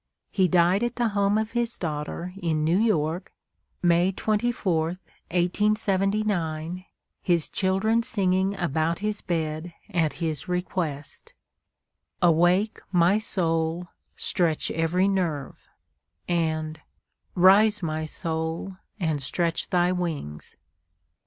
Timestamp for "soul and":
18.05-19.21